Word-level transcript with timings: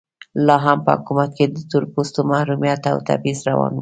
لا 0.47 0.55
هم 0.65 0.77
په 0.85 0.91
حکومت 0.97 1.29
کې 1.37 1.45
د 1.49 1.57
تور 1.69 1.83
پوستو 1.93 2.19
محرومیت 2.31 2.81
او 2.91 2.97
تبعیض 3.07 3.39
روان 3.47 3.69
و. 3.69 3.69